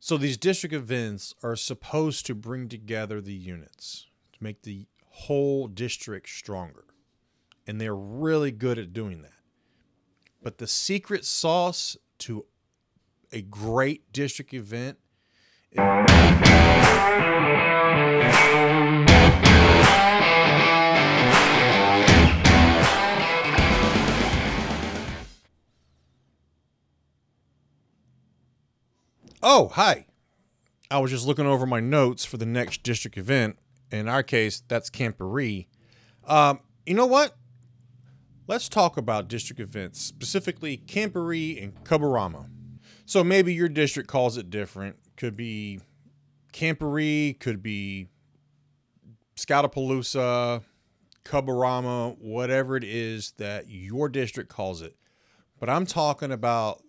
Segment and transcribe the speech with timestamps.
[0.00, 5.66] So these district events are supposed to bring together the units to make the whole
[5.66, 6.84] district stronger.
[7.66, 9.32] And they're really good at doing that.
[10.42, 12.46] But the secret sauce to
[13.32, 14.98] a great district event
[29.42, 30.06] Oh, hi.
[30.90, 33.58] I was just looking over my notes for the next district event.
[33.92, 35.66] In our case, that's Camporee.
[36.26, 37.36] Um, you know what?
[38.46, 42.48] Let's talk about district events, specifically Camporee and Cubbarama.
[43.04, 44.96] So maybe your district calls it different.
[45.16, 45.80] Could be
[46.52, 48.08] Camporee, could be
[49.36, 50.62] Scoutalpalooza,
[51.24, 54.96] Cubbarama, whatever it is that your district calls it.
[55.60, 56.82] But I'm talking about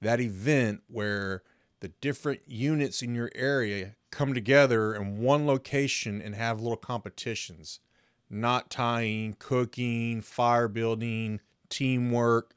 [0.00, 1.42] that event where
[1.80, 7.80] the different units in your area come together in one location and have little competitions.
[8.28, 12.54] Knot tying cooking fire building teamwork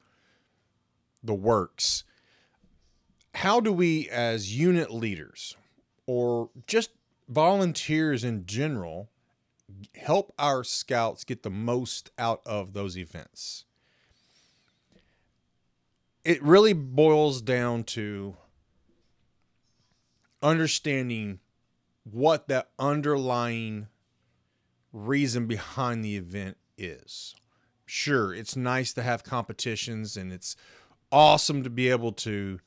[1.22, 2.04] the works.
[3.36, 5.56] How do we as unit leaders
[6.06, 6.90] or just
[7.28, 9.08] volunteers in general
[9.96, 13.64] help our scouts get the most out of those events?
[16.24, 18.36] It really boils down to
[20.44, 21.40] understanding
[22.04, 23.88] what that underlying
[24.92, 27.34] reason behind the event is.
[27.86, 30.54] Sure, it's nice to have competitions and it's
[31.10, 32.60] awesome to be able to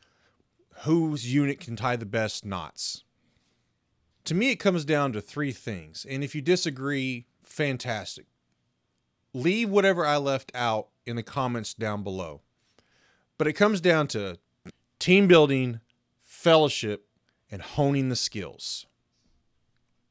[0.81, 3.03] whose unit can tie the best knots.
[4.25, 6.06] To me, it comes down to three things.
[6.09, 8.25] And if you disagree, fantastic.
[9.34, 12.41] Leave whatever I left out in the comments down below.
[13.38, 14.39] But it comes down to
[15.00, 15.80] team building,
[16.23, 17.06] fellowship,
[17.52, 18.86] and honing the skills.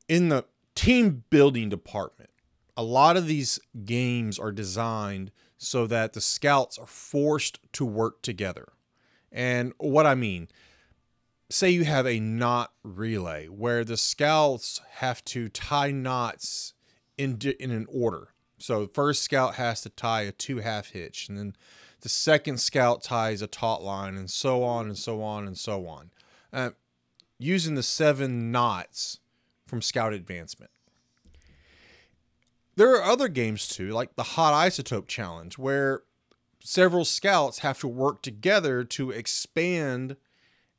[0.08, 2.30] In the team building department,
[2.76, 8.22] a lot of these games are designed so that the scouts are forced to work
[8.22, 8.72] together.
[9.32, 10.48] And what I mean,
[11.50, 16.74] say you have a knot relay where the scouts have to tie knots
[17.16, 18.28] in in an order.
[18.58, 21.56] So first scout has to tie a two half hitch, and then
[22.00, 25.86] the second scout ties a taut line, and so on and so on and so
[25.86, 26.10] on.
[26.52, 26.70] Uh,
[27.38, 29.20] using the seven knots
[29.66, 30.70] from Scout Advancement.
[32.76, 36.02] There are other games too, like the Hot Isotope Challenge, where
[36.60, 40.16] several scouts have to work together to expand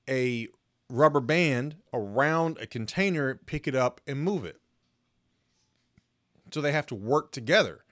[0.07, 0.47] a
[0.89, 4.61] rubber band around a container, pick it up, and move it.
[6.51, 7.83] So they have to work together.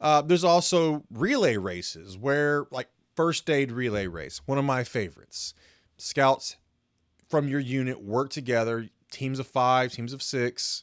[0.00, 5.52] Uh, there's also relay races where, like, first aid relay race, one of my favorites.
[5.98, 6.56] Scouts
[7.30, 10.82] from your unit work together, teams of five, teams of six,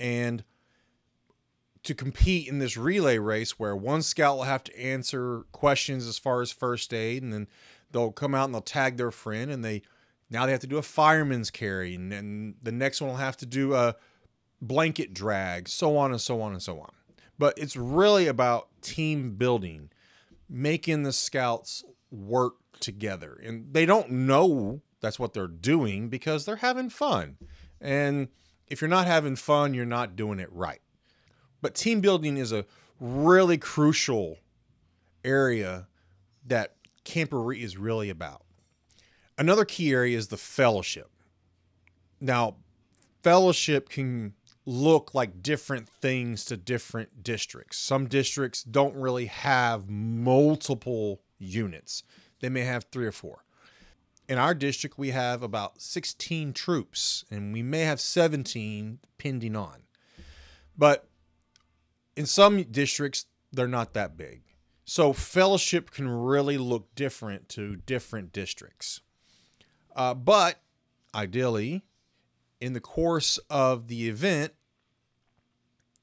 [0.00, 0.42] and
[1.82, 6.18] to compete in this relay race where one scout will have to answer questions as
[6.18, 7.48] far as first aid, and then
[7.90, 9.82] they'll come out and they'll tag their friend, and they
[10.30, 13.36] now they have to do a fireman's carry, and then the next one will have
[13.36, 13.94] to do a
[14.62, 16.90] blanket drag, so on and so on and so on.
[17.38, 19.90] But it's really about team building,
[20.48, 23.38] making the scouts work together.
[23.42, 27.36] And they don't know that's what they're doing because they're having fun.
[27.80, 28.28] And
[28.68, 30.80] if you're not having fun, you're not doing it right.
[31.60, 32.64] But team building is a
[32.98, 34.38] really crucial
[35.24, 35.88] area
[36.46, 38.44] that Camporee is really about.
[39.36, 41.10] Another key area is the fellowship.
[42.20, 42.56] Now,
[43.24, 44.34] fellowship can
[44.64, 47.76] look like different things to different districts.
[47.78, 52.04] Some districts don't really have multiple units,
[52.40, 53.44] they may have three or four
[54.32, 59.82] in our district, we have about 16 troops, and we may have 17 pending on.
[60.74, 61.06] But
[62.16, 64.40] in some districts, they're not that big.
[64.86, 69.02] So fellowship can really look different to different districts.
[69.94, 70.62] Uh, but
[71.14, 71.82] ideally,
[72.58, 74.54] in the course of the event,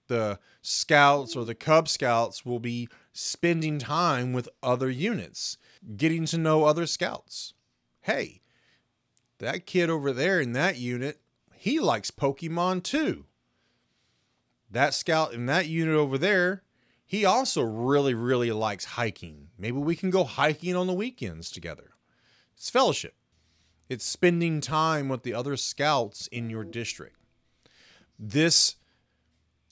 [0.05, 5.57] the scouts or the Cub Scouts will be spending time with other units,
[5.97, 7.55] getting to know other scouts
[8.09, 8.41] hey,
[9.37, 11.21] that kid over there in that unit,
[11.53, 13.25] he likes Pokemon too.
[14.71, 16.63] That scout in that unit over there,
[17.05, 19.49] he also really, really likes hiking.
[19.57, 21.91] Maybe we can go hiking on the weekends together.
[22.55, 23.15] It's fellowship,
[23.87, 27.15] it's spending time with the other scouts in your district.
[28.17, 28.75] This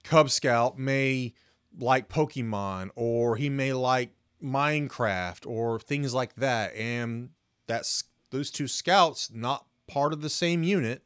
[0.04, 1.34] Cub Scout may
[1.78, 4.12] like Pokemon or he may like
[4.42, 6.74] Minecraft or things like that.
[6.76, 7.32] And
[7.68, 11.04] that's those two scouts not part of the same unit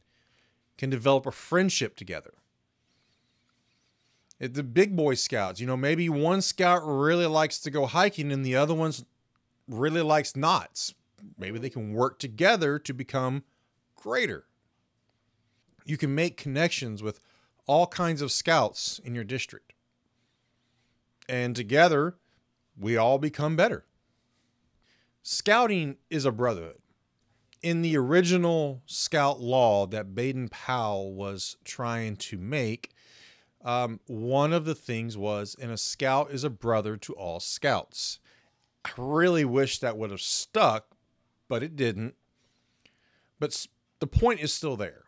[0.77, 2.33] can develop a friendship together.
[4.39, 8.31] At the big boy scouts, you know, maybe one scout really likes to go hiking
[8.31, 9.05] and the other one's
[9.67, 10.95] really likes knots.
[11.37, 13.43] Maybe they can work together to become
[13.95, 14.45] greater.
[15.85, 17.19] You can make connections with
[17.67, 19.73] all kinds of scouts in your district.
[21.29, 22.15] And together,
[22.77, 23.85] we all become better.
[25.21, 26.80] Scouting is a brotherhood.
[27.61, 32.91] In the original scout law that Baden Powell was trying to make,
[33.63, 38.19] um, one of the things was, and a scout is a brother to all scouts.
[38.83, 40.87] I really wish that would have stuck,
[41.47, 42.15] but it didn't.
[43.39, 43.67] But
[43.99, 45.03] the point is still there.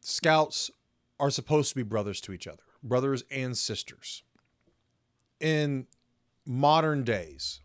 [0.00, 0.70] Scouts
[1.18, 4.22] are supposed to be brothers to each other, brothers and sisters.
[5.38, 5.86] In
[6.44, 7.60] modern days,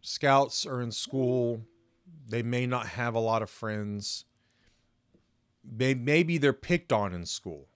[0.00, 1.62] scouts are in school.
[2.26, 4.24] They may not have a lot of friends.
[5.64, 7.68] They, maybe they're picked on in school.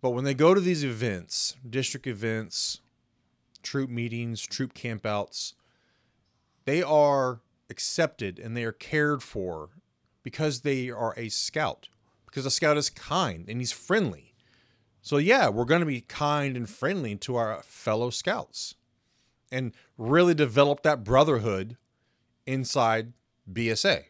[0.00, 2.80] But when they go to these events, district events,
[3.62, 5.54] troop meetings, troop campouts,
[6.64, 7.40] they are
[7.70, 9.70] accepted and they are cared for
[10.22, 11.88] because they are a scout.
[12.26, 14.34] Because a scout is kind and he's friendly.
[15.00, 18.74] So, yeah, we're going to be kind and friendly to our fellow scouts
[19.52, 21.76] and really develop that brotherhood
[22.46, 23.12] inside
[23.50, 24.04] BSA.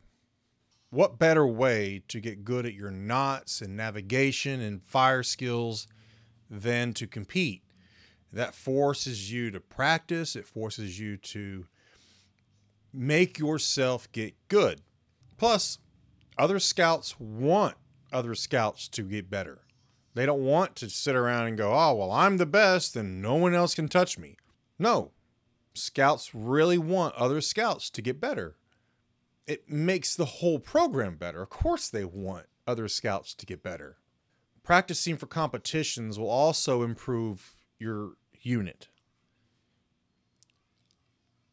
[0.91, 5.89] What better way to get good at your knots and navigation and fire skills
[6.49, 7.63] than to compete?
[8.33, 11.67] That forces you to practice, it forces you to
[12.93, 14.83] make yourself get good.
[15.37, 15.79] Plus,
[16.39, 17.77] other scouts want
[18.13, 19.63] other scouts to get better.
[20.15, 23.35] They don't want to sit around and go, oh, well, I'm the best and no
[23.35, 24.37] one else can touch me.
[24.79, 25.11] No,
[25.75, 28.57] scouts really want other scouts to get better.
[29.47, 31.43] It makes the whole program better.
[31.43, 33.99] Of course, they want other scouts to get better.
[34.63, 38.89] Practicing for competitions will also improve your unit.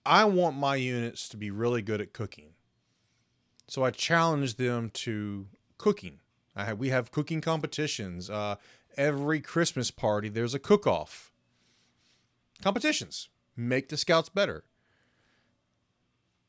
[0.05, 2.53] I want my units to be really good at cooking.
[3.67, 5.47] So I challenge them to
[5.77, 6.19] cooking.
[6.55, 8.29] I have, we have cooking competitions.
[8.29, 8.55] Uh,
[8.97, 11.31] every Christmas party, there's a cook off.
[12.61, 14.63] Competitions make the scouts better.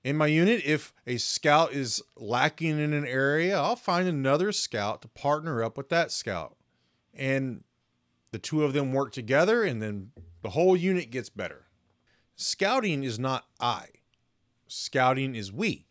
[0.05, 5.01] In my unit, if a scout is lacking in an area, I'll find another scout
[5.03, 6.57] to partner up with that scout.
[7.15, 7.63] And
[8.33, 10.11] the two of them work together, and then
[10.43, 11.67] the whole unit gets better.
[12.35, 13.87] Scouting is not I,
[14.67, 15.87] scouting is we.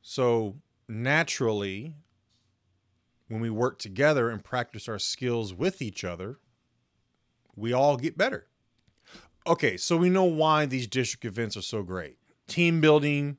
[0.00, 0.56] So
[0.88, 1.96] naturally,
[3.26, 6.38] when we work together and practice our skills with each other,
[7.54, 8.46] we all get better.
[9.46, 12.16] Okay, so we know why these district events are so great
[12.48, 13.36] team building,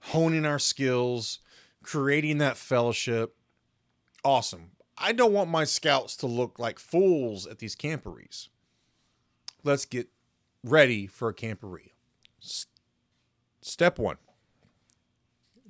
[0.00, 1.38] honing our skills,
[1.82, 3.36] creating that fellowship.
[4.24, 4.72] Awesome.
[4.98, 8.48] I don't want my scouts to look like fools at these camporees.
[9.64, 10.08] Let's get
[10.64, 11.92] ready for a camporee.
[12.42, 12.66] S-
[13.62, 14.18] step one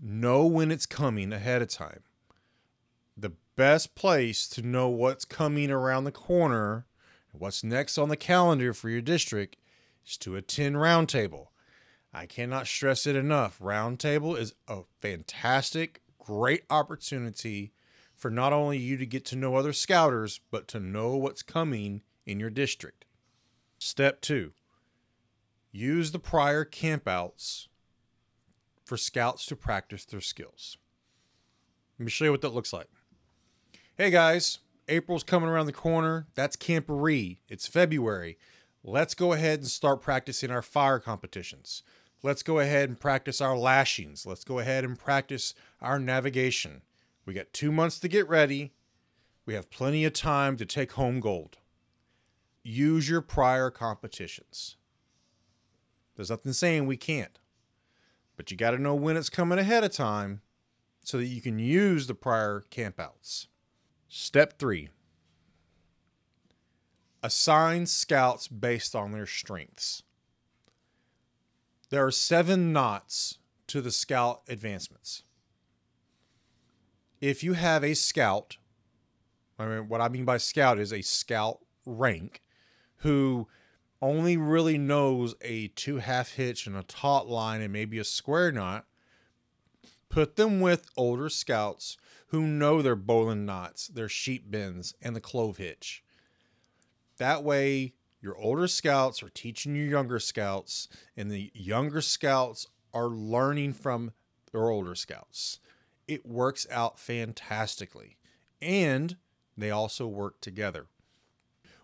[0.00, 2.02] know when it's coming ahead of time.
[3.16, 6.86] The best place to know what's coming around the corner,
[7.32, 9.56] what's next on the calendar for your district,
[10.06, 11.48] is to attend Roundtable.
[12.12, 13.58] I cannot stress it enough.
[13.58, 17.72] Roundtable is a fantastic, great opportunity
[18.14, 22.02] for not only you to get to know other scouters, but to know what's coming
[22.26, 23.04] in your district.
[23.78, 24.52] Step two
[25.70, 27.68] Use the prior campouts
[28.84, 30.78] for scouts to practice their skills.
[31.98, 32.88] Let me show you what that looks like.
[33.96, 36.26] Hey guys, April's coming around the corner.
[36.34, 37.38] That's Camporee.
[37.48, 38.38] It's February.
[38.82, 41.82] Let's go ahead and start practicing our fire competitions.
[42.22, 44.26] Let's go ahead and practice our lashings.
[44.26, 46.82] Let's go ahead and practice our navigation.
[47.24, 48.72] We got two months to get ready.
[49.46, 51.58] We have plenty of time to take home gold.
[52.62, 54.76] Use your prior competitions.
[56.16, 57.38] There's nothing saying we can't.
[58.36, 60.42] But you got to know when it's coming ahead of time
[61.04, 63.46] so that you can use the prior campouts.
[64.08, 64.88] Step three
[67.22, 70.02] assign scouts based on their strengths.
[71.90, 75.22] There are seven knots to the scout advancements.
[77.20, 78.58] If you have a scout,
[79.58, 82.42] I mean, what I mean by scout is a scout rank
[82.98, 83.48] who
[84.00, 88.52] only really knows a two half hitch and a taut line and maybe a square
[88.52, 88.86] knot,
[90.08, 91.96] put them with older scouts
[92.28, 96.04] who know their bowline knots, their sheet bends, and the clove hitch.
[97.16, 103.08] That way, your older scouts are teaching your younger scouts, and the younger scouts are
[103.08, 104.12] learning from
[104.52, 105.60] their older scouts.
[106.08, 108.16] it works out fantastically.
[108.60, 109.16] And
[109.56, 110.86] they also work together.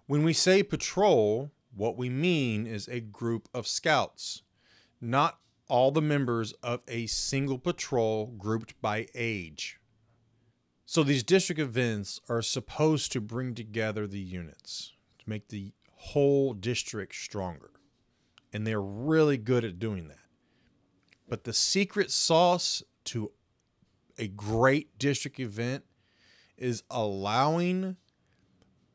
[0.07, 4.43] When we say patrol, what we mean is a group of scouts,
[5.01, 5.39] not
[5.69, 9.79] all the members of a single patrol grouped by age.
[10.87, 15.73] So these district events are supposed to bring together the units to make the
[16.05, 17.71] whole district stronger.
[18.53, 20.19] And they're really good at doing that.
[21.29, 23.33] But the secret sauce to
[24.19, 25.85] a great district event
[26.57, 27.97] is allowing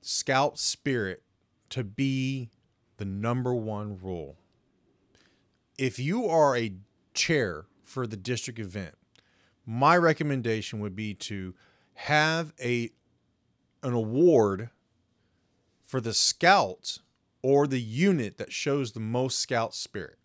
[0.01, 1.23] scout spirit
[1.69, 2.51] to be
[2.97, 4.37] the number one rule.
[5.77, 6.75] If you are a
[7.13, 8.95] chair for the district event,
[9.65, 11.55] my recommendation would be to
[11.95, 12.91] have a
[13.81, 14.69] an award
[15.89, 16.99] for the scout
[17.41, 20.19] or the unit that shows the most scout spirit.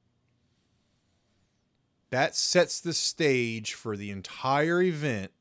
[2.11, 5.33] That sets the stage for the entire event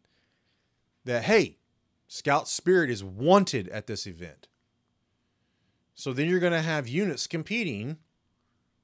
[1.04, 1.58] that hey,
[2.08, 4.48] Scout Spirit is wanted at this event.
[5.94, 7.98] So then you're going to have units competing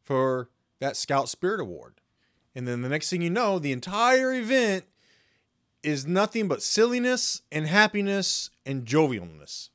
[0.03, 2.01] for that Scout Spirit Award.
[2.53, 4.83] And then the next thing you know, the entire event
[5.83, 9.69] is nothing but silliness and happiness and jovialness.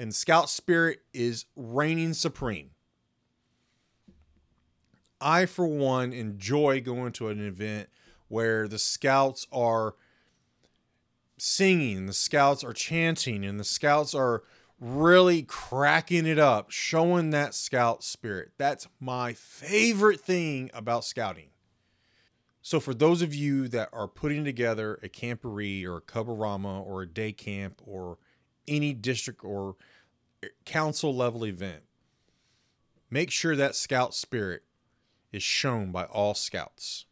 [0.00, 2.70] And Scout Spirit is reigning supreme.
[5.20, 7.90] I, for one, enjoy going to an event
[8.28, 9.96] where the scouts are
[11.36, 14.42] singing, the scouts are chanting, and the scouts are
[14.80, 18.52] really cracking it up, showing that scout spirit.
[18.56, 21.50] That's my favorite thing about scouting.
[22.62, 27.02] So, for those of you that are putting together a camporee or a Cub-O-Rama or
[27.02, 28.16] a day camp or
[28.66, 29.76] any district or
[30.64, 31.82] council level event,
[33.10, 34.62] make sure that scout spirit
[35.32, 37.04] is shown by all scouts.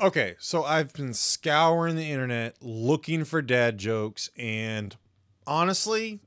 [0.00, 4.96] Okay, so I've been scouring the internet looking for dad jokes, and
[5.46, 6.20] honestly,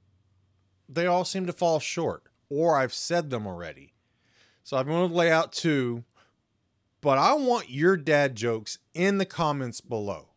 [0.87, 3.93] they all seem to fall short, or I've said them already.
[4.63, 6.03] So I'm going to lay out two,
[7.01, 10.29] but I want your dad jokes in the comments below.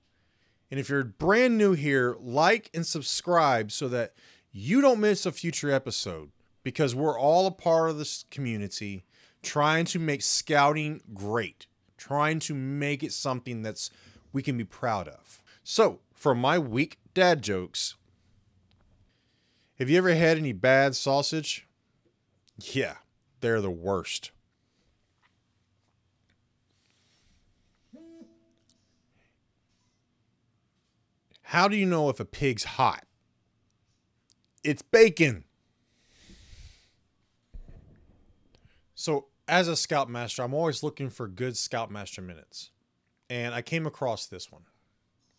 [0.71, 4.15] And if you're brand new here, like and subscribe so that
[4.51, 6.31] you don't miss a future episode
[6.63, 9.05] because we're all a part of this community
[9.43, 13.91] trying to make scouting great trying to make it something that's
[14.33, 15.43] we can be proud of.
[15.65, 17.97] So, for my weak dad jokes,
[19.79, 21.67] have you ever had any bad sausage?
[22.59, 22.97] Yeah,
[23.41, 24.31] they're the worst.
[31.51, 33.05] How do you know if a pig's hot?
[34.65, 35.45] It's bacon.
[38.97, 42.73] So as a scoutmaster, I'm always looking for good scoutmaster minutes.
[43.31, 44.65] And I came across this one.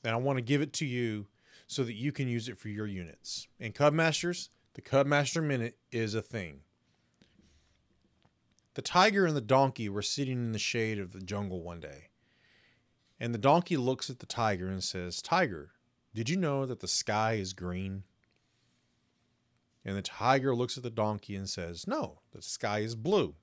[0.01, 1.27] And I want to give it to you
[1.67, 3.49] so that you can use it for your units.
[3.59, 6.61] And Cubmasters, the Cubmaster minute is a thing.
[8.75, 12.11] The tiger and the donkey were sitting in the shade of the jungle one day.
[13.19, 15.71] And the donkey looks at the tiger and says, Tiger,
[16.17, 18.01] did you know that the sky is green?
[19.85, 23.35] And the tiger looks at the donkey and says, No, the sky is blue.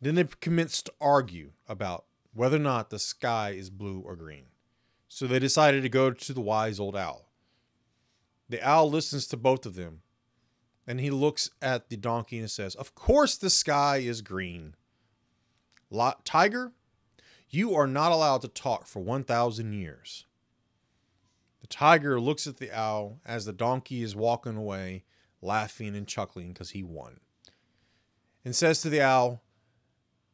[0.00, 4.44] Then they commenced to argue about whether or not the sky is blue or green.
[5.08, 7.32] So they decided to go to the wise old owl.
[8.48, 10.02] The owl listens to both of them
[10.86, 14.76] and he looks at the donkey and says, Of course the sky is green.
[15.90, 16.70] Lot Tiger,
[17.50, 20.25] you are not allowed to talk for 1,000 years.
[21.66, 25.02] The tiger looks at the owl as the donkey is walking away,
[25.42, 27.18] laughing and chuckling because he won,
[28.44, 29.42] and says to the owl,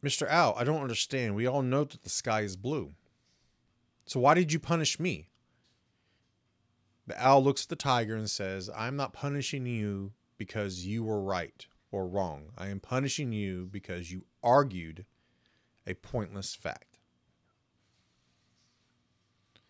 [0.05, 0.29] Mr.
[0.29, 1.35] Owl, I don't understand.
[1.35, 2.93] We all know that the sky is blue.
[4.05, 5.31] So why did you punish me?
[7.07, 11.23] The owl looks at the tiger and says, I'm not punishing you because you were
[11.23, 12.51] right or wrong.
[12.59, 15.07] I am punishing you because you argued
[15.87, 16.92] a pointless fact.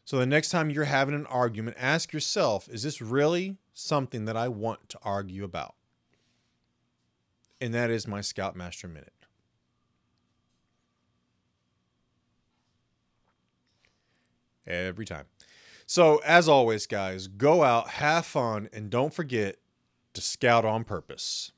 [0.04, 4.36] So the next time you're having an argument, ask yourself, is this really something that
[4.36, 5.74] I want to argue about?
[7.60, 9.12] And that is my Scoutmaster Minute.
[14.66, 15.26] every time.
[15.86, 19.56] So, as always, guys, go out, have fun, and don't forget
[20.14, 21.52] to scout on purpose.